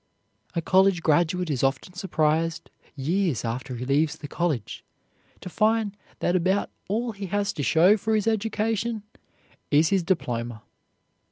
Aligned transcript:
A 0.55 0.63
college 0.63 1.03
graduate 1.03 1.51
is 1.51 1.61
often 1.61 1.93
surprised 1.93 2.71
years 2.95 3.45
after 3.45 3.75
he 3.75 3.85
leaves 3.85 4.15
the 4.15 4.27
college 4.27 4.83
to 5.41 5.47
find 5.47 5.95
that 6.21 6.35
about 6.35 6.71
all 6.89 7.11
he 7.11 7.27
has 7.27 7.53
to 7.53 7.61
show 7.61 7.97
for 7.97 8.15
his 8.15 8.25
education 8.25 9.03
is 9.69 9.89
his 9.89 10.01
diploma. 10.01 10.63